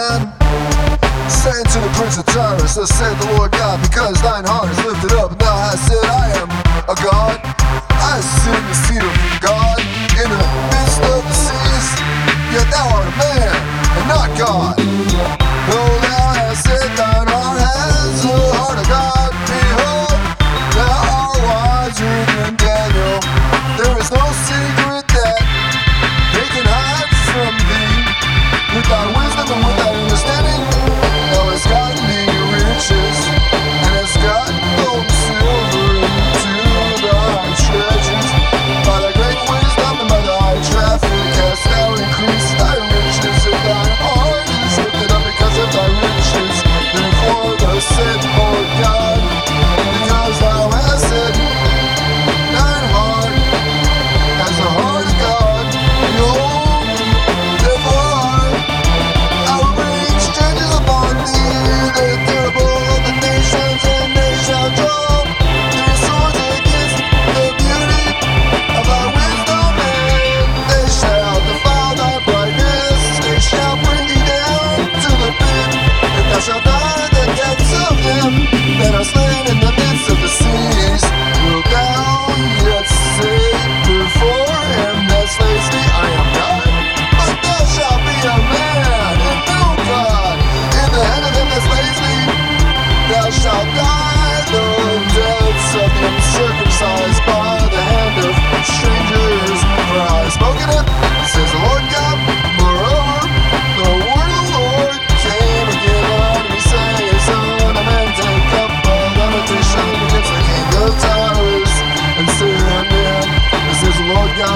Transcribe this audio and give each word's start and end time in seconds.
man. 0.00 0.20
Saying 1.28 1.64
to 1.72 1.78
the 1.78 1.92
prince 1.94 2.18
of 2.18 2.26
Tyrus, 2.26 2.76
I 2.78 2.84
said, 2.84 3.14
the 3.20 3.36
Lord 3.36 3.52
God, 3.52 3.80
because 3.82 4.20
thine 4.22 4.44
heart 4.44 4.70
is 4.72 4.78
lifted 4.84 5.12
up, 5.12 5.32
and 5.32 5.40
thou 5.40 5.56
hast 5.56 5.86
said, 5.86 6.04
I 6.04 6.26
am 6.40 6.48
a 6.88 6.96
God. 6.96 7.79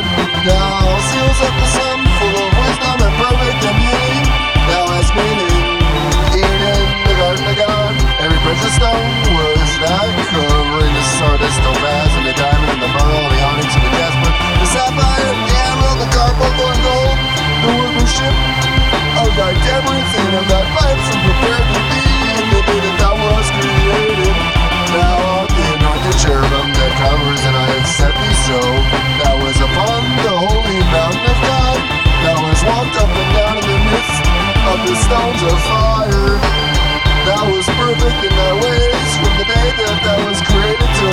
Now 0.00 0.98
seals 1.10 1.40
up 1.42 1.54
the 1.60 1.66
sun. 1.66 1.99
the 34.90 34.96
stones 34.96 35.42
of 35.46 35.58
fire. 35.70 36.34
That 37.22 37.46
was 37.46 37.62
perfect 37.78 38.26
in 38.26 38.32
their 38.34 38.56
ways 38.58 39.10
from 39.22 39.32
the 39.38 39.46
day 39.46 39.68
that 39.78 39.96
that 40.02 40.18
was 40.26 40.38
created 40.42 40.90
to 40.98 41.09